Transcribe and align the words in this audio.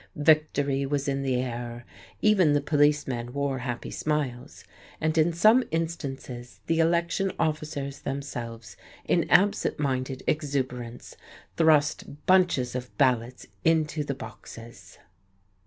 Victory 0.15 0.83
was 0.83 1.07
in 1.07 1.21
the 1.21 1.35
air. 1.43 1.85
Even 2.23 2.53
the 2.53 2.59
policemen 2.59 3.33
wore 3.33 3.59
happy 3.59 3.91
smiles, 3.91 4.63
and 4.99 5.15
in 5.15 5.31
some 5.31 5.63
instances 5.69 6.59
the 6.65 6.79
election 6.79 7.31
officers 7.37 7.99
themselves 7.99 8.75
in 9.05 9.29
absent 9.29 9.77
minded 9.77 10.23
exuberance 10.25 11.15
thrust 11.55 12.25
bunches 12.25 12.73
of 12.73 12.97
ballots 12.97 13.45
into 13.63 14.03
the 14.03 14.15
boxes! 14.15 14.97